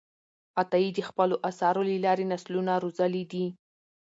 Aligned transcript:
عطایي 0.61 0.89
د 0.93 0.99
خپلو 1.09 1.35
آثارو 1.49 1.81
له 1.89 1.97
لارې 2.05 2.25
نسلونه 2.33 2.73
روزلي 2.83 3.23
دي. 3.31 3.45